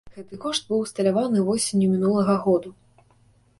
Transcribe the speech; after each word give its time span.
Гэты 0.13 0.37
кошт 0.45 0.63
быў 0.69 0.79
усталяваны 0.85 1.45
восенню 1.51 1.91
мінулага 1.93 2.41
году. 2.49 2.69